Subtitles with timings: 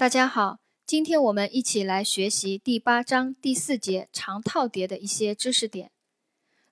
[0.00, 5.90] 大家好，今天我们一起来学习第八章第四节肠套叠的一些知识点。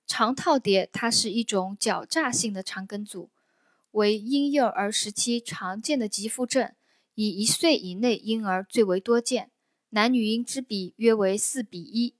[0.07, 3.29] 肠套叠它是一种狡诈性的肠梗阻，
[3.91, 6.73] 为婴幼儿时期常见的急腹症，
[7.13, 9.51] 以一岁以内婴儿最为多见，
[9.89, 12.15] 男女婴之比约为四比一，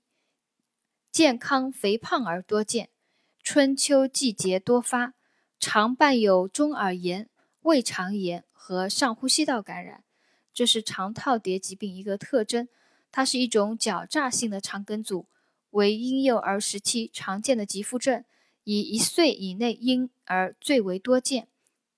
[1.10, 2.88] 健康肥胖儿多见，
[3.42, 5.14] 春秋季节多发，
[5.58, 7.28] 常伴有中耳炎、
[7.62, 10.04] 胃肠炎和上呼吸道感染。
[10.60, 12.68] 这是肠套叠疾病一个特征，
[13.10, 15.24] 它是一种狡诈性的肠梗阻，
[15.70, 18.22] 为婴幼儿时期常见的急腹症，
[18.64, 21.48] 以一岁以内婴儿最为多见，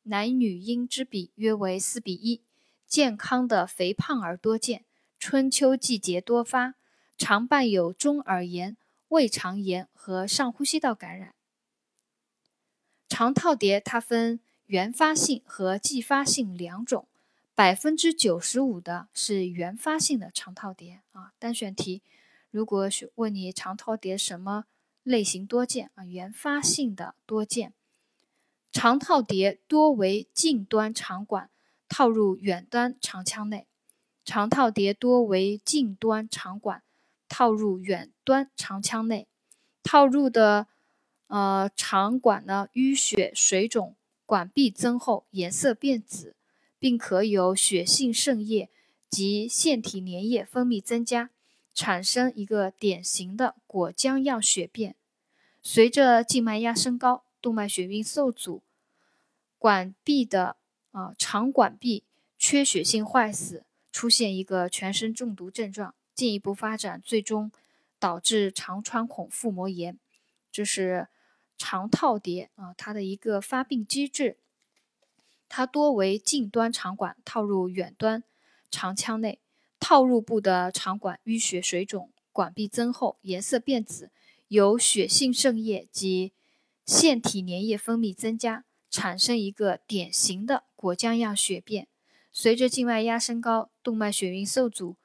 [0.04, 2.40] 男女婴之比约为四比一，
[2.86, 4.84] 健康的肥胖儿多见，
[5.18, 6.74] 春秋季节多发，
[7.18, 8.76] 常伴有中耳炎、
[9.08, 11.34] 胃肠炎和上呼吸道感染。
[13.08, 17.08] 肠套叠它分原发性和继发性两种。
[17.54, 22.02] 百分之九十五的是原发性的肠套叠啊，单选题，
[22.50, 24.64] 如果是问你肠套叠什么
[25.02, 27.74] 类型多见啊，原发性的多见。
[28.72, 31.50] 肠套叠多为近端肠管
[31.90, 33.66] 套入远端肠腔内，
[34.24, 36.82] 肠套叠多为近端肠管
[37.28, 39.28] 套入远端肠腔内，
[39.82, 40.68] 套入的
[41.26, 46.34] 呃肠管呢淤血水肿，管壁增厚，颜色变紫。
[46.82, 48.68] 并可有血性渗液
[49.08, 51.30] 及腺体粘液分泌增加，
[51.72, 54.96] 产生一个典型的果浆样血便。
[55.62, 58.62] 随着静脉压升高，动脉血运受阻，
[59.60, 60.56] 管壁的
[60.90, 62.02] 啊肠管壁
[62.36, 67.52] 缺血性坏死，出现一个全身中毒症状，进一步发展，最终
[68.00, 69.96] 导致肠穿孔腹膜炎。
[70.50, 71.06] 这是
[71.56, 74.38] 肠套叠啊，它的一个发病机制。
[75.54, 78.24] 它多为近端肠管套入远端
[78.70, 79.38] 肠腔内，
[79.78, 84.10] 套入部的肠管淤血水肿，管壁增厚，颜色变紫，
[84.48, 86.32] 有血性渗液及
[86.86, 91.86] 腺体粘液分泌增加，产生一个典型的果浆样血便。
[92.32, 94.96] 随着静脉压升高，动脉血运受阻，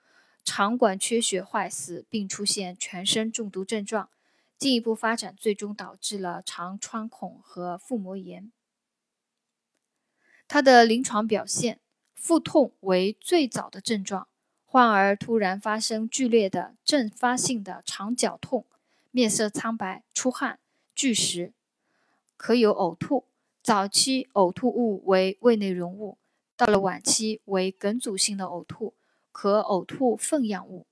[0.45, 4.07] 肠管缺血坏死，并出现全身中毒症状，
[4.57, 8.49] 进一步发展，最终导致了肠穿孔和腹膜炎。
[10.47, 11.79] 它的临床表现，
[12.15, 14.27] 腹痛为最早的症状，
[14.65, 18.65] 患儿突然发生剧烈的阵发性的肠绞痛，
[19.11, 20.59] 面色苍白、出汗、
[20.95, 21.53] 拒食，
[22.37, 23.25] 可有呕吐。
[23.61, 26.17] 早期呕吐物为胃内容物，
[26.55, 28.93] 到了晚期为梗阻性的呕吐，
[29.33, 30.85] 可呕吐粪样物。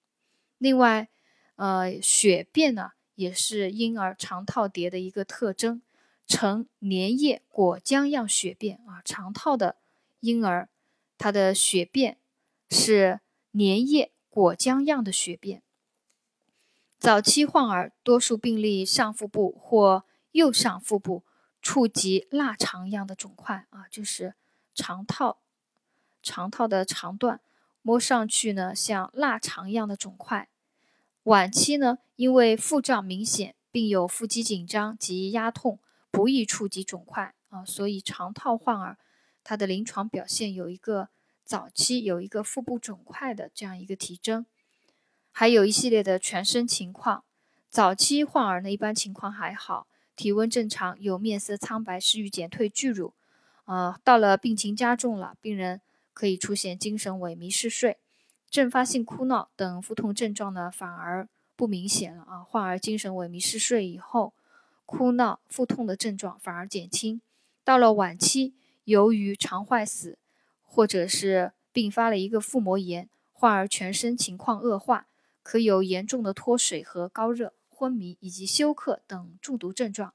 [0.57, 1.07] 另外，
[1.55, 5.81] 呃，血便呢，也是婴儿肠套叠的一个特征。
[6.27, 9.77] 呈粘液果浆样血便啊，肠套的
[10.21, 10.69] 婴儿，
[11.17, 12.17] 他的血便
[12.69, 13.19] 是
[13.53, 15.61] 粘液果浆样的血便。
[16.97, 21.23] 早期患儿多数病例上腹部或右上腹部
[21.61, 24.33] 触及腊肠样的肿块啊，就是
[24.73, 25.37] 肠套
[26.23, 27.39] 肠套的肠段，
[27.83, 30.49] 摸上去呢像腊肠一样的肿块。
[31.23, 35.79] 晚期呢，因为腹胀明显，并有腹肌紧张及压痛。
[36.15, 38.97] 不易触及肿块啊，所以肠套患儿
[39.43, 41.09] 他的临床表现有一个
[41.43, 44.45] 早期有一个腹部肿块的这样一个体征，
[45.33, 47.25] 还有一系列的全身情况。
[47.69, 53.13] 早期患儿呢一般情况还好，体温正常，有面色苍白、食欲减退、巨乳。
[53.65, 55.81] 啊，到了病情加重了，病人
[56.13, 57.97] 可以出现精神萎靡、嗜睡、
[58.49, 61.27] 阵发性哭闹等腹痛症状呢，反而
[61.57, 62.39] 不明显了啊。
[62.39, 64.33] 患儿精神萎靡、嗜睡以后。
[64.85, 67.21] 哭闹、腹痛的症状反而减轻，
[67.63, 68.53] 到了晚期，
[68.83, 70.17] 由于肠坏死，
[70.63, 75.07] 或者是并发了一个腹膜炎，患儿全身情况恶化，
[75.41, 80.13] 可有严重的脱水和高热、昏迷以及休克等中毒症状。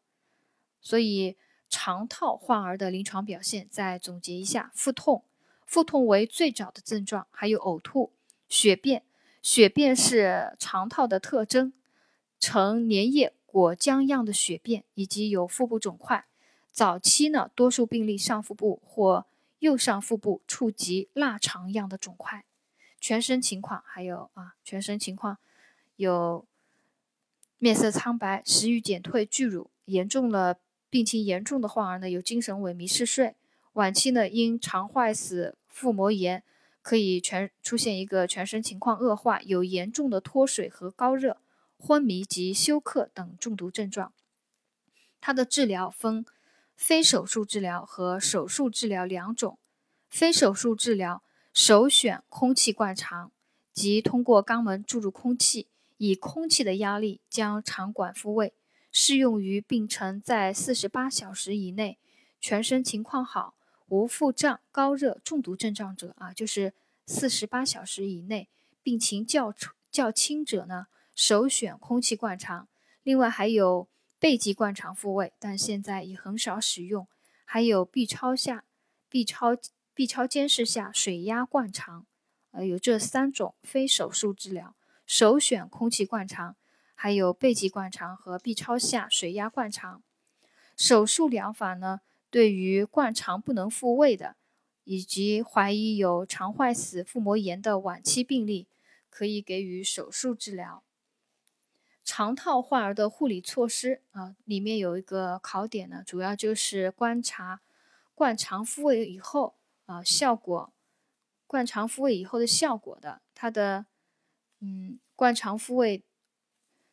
[0.80, 1.36] 所以，
[1.68, 5.24] 肠套患儿的临床表现再总结一下：腹痛，
[5.66, 8.12] 腹痛为最早的症状，还有呕吐、
[8.48, 9.02] 血便，
[9.42, 11.72] 血便是肠套的特征，
[12.38, 13.34] 呈粘液。
[13.50, 16.24] 果浆样的血便以及有腹部肿块，
[16.70, 19.26] 早期呢，多数病例上腹部或
[19.58, 22.44] 右上腹部触及腊肠样的肿块，
[23.00, 25.38] 全身情况还有啊，全身情况
[25.96, 26.46] 有
[27.58, 30.58] 面色苍白、食欲减退、巨乳，严重了
[30.88, 33.34] 病情严重的患儿呢，有精神萎靡、嗜睡，
[33.72, 36.44] 晚期呢，因肠坏死、腹膜炎，
[36.82, 41.38] 可以全出现一个全身情况恶化，有严重的脱水和高热。
[41.82, 44.12] 昏迷及休克等中毒症状，
[45.18, 46.26] 它的治疗分
[46.76, 49.58] 非手术治疗和手术治疗两种。
[50.10, 51.22] 非手术治疗
[51.54, 53.32] 首选空气灌肠，
[53.72, 58.52] 即通过肛门注入空气，以空气的压力将肠管复位，
[58.92, 61.98] 适用于病程在四十八小时以内，
[62.40, 63.54] 全身情况好，
[63.88, 66.74] 无腹胀、高热、中毒症状者啊，就是
[67.06, 68.48] 四十八小时以内，
[68.82, 69.54] 病情较
[69.90, 70.88] 较轻者呢，
[71.22, 72.66] 首选空气灌肠。
[73.02, 77.06] 另外还有背脊灌肠复位，但现在已很少使用。
[77.44, 78.64] 还有 B 超下、
[79.10, 79.54] B 超、
[79.92, 82.06] B 超监视下水压灌肠，
[82.52, 84.74] 呃，有这三种非手术治疗，
[85.04, 86.56] 首选空气灌肠，
[86.94, 90.02] 还有背脊灌肠和 B 超下水压灌肠。
[90.74, 92.00] 手术疗法呢，
[92.30, 94.36] 对于灌肠不能复位的，
[94.84, 98.68] 以及怀疑有肠坏死、腹膜炎的晚期病例，
[99.10, 100.82] 可以给予手术治疗。
[102.10, 107.60] 肠套患儿的护理措施啊，里面有一个考点呢，主要就是观察
[108.16, 109.54] 灌肠复位以后
[109.86, 110.72] 啊效果，
[111.46, 113.86] 灌肠复位以后的效果的，它的
[114.58, 116.02] 嗯灌肠复位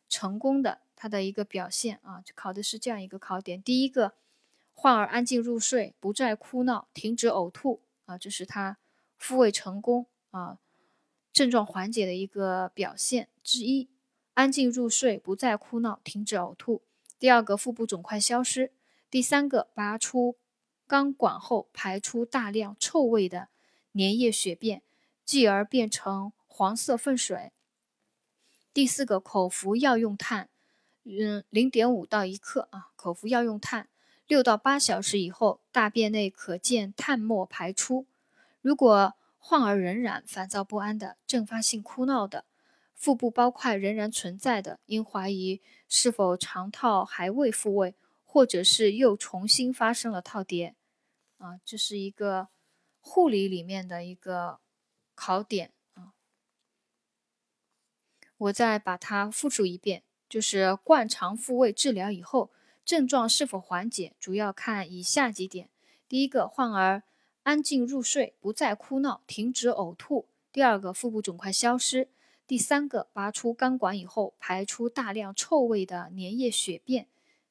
[0.08, 4.14] 成功的它的一个表现啊，考的是这样一个考点：第一个，
[4.72, 8.78] 患儿安静入睡，不再哭闹，停止呕吐啊，这是他
[9.16, 10.60] 复位成功啊
[11.32, 13.88] 症状缓解的一个表现之一。
[14.38, 16.82] 安静入睡，不再哭闹，停止呕吐。
[17.18, 18.70] 第二个，腹部肿块消失。
[19.10, 20.36] 第三个，拔出
[20.86, 23.48] 肛管后排出大量臭味的
[23.94, 24.82] 粘液血便，
[25.24, 27.50] 继而变成黄色粪水。
[28.72, 30.48] 第四个，口服药用碳，
[31.02, 33.88] 嗯，零点五到一克啊，口服药用碳，
[34.28, 38.06] 六到八小时以后，大便内可见碳沫排出。
[38.62, 42.44] 如果患儿仍然烦躁不安的，阵发性哭闹的。
[42.98, 50.74] 腹部包块仍然存在的，应怀疑是否肠套还未复位，或者是又重新发生了套叠。
[51.36, 52.48] 啊，这是一个
[53.00, 54.58] 护理里面的一个
[55.14, 56.12] 考点啊。
[58.36, 62.50] 我再把它复述一遍，就是灌肠复位治疗以后，
[62.84, 65.70] 症状是否缓解，主要看以下几点：
[66.08, 67.04] 第一个，患儿
[67.44, 72.08] 安静入睡，不再哭闹，停止呕吐；第二个，腹部肿块消失。
[72.48, 77.06] 第三个，拔出肛管以后，排出大量臭味的粘液血便，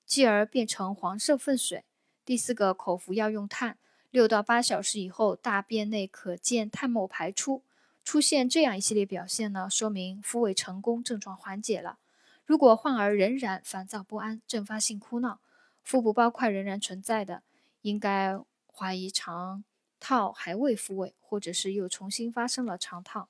[0.07, 1.83] 继而变成黄色粪水。
[2.25, 3.77] 第四个，口服药用碳，
[4.09, 7.61] 六到八小时以后，大便内可见碳沫排出。
[8.03, 11.99] 出现这样一系列表现呢，说明复位成功，症状缓解了。
[12.47, 15.39] 如果患儿仍然烦躁不安、阵发性哭闹，
[15.83, 17.43] 腹部包块仍然存在的，
[17.83, 18.39] 应该
[18.73, 19.63] 怀疑肠
[19.99, 23.29] 套还未复位，或者是又重新发生了肠套。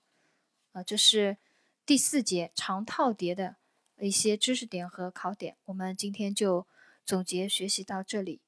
[0.72, 1.36] 啊，这是。
[1.88, 3.56] 第四节长套叠的
[4.02, 6.68] 一些知识点和考点，我们今天就
[7.06, 8.42] 总结学习到这里。